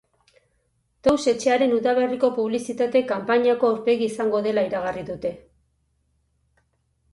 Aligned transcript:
Tous 1.07 1.25
etxearen 1.31 1.75
udaberriko 1.79 2.31
publizitate 2.39 3.03
kanpainako 3.13 3.71
aurpegia 3.75 4.09
izango 4.15 4.43
dela 4.49 4.67
iragarri 4.71 5.07
dute. 5.13 5.35